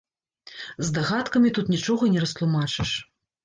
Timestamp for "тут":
1.59-1.71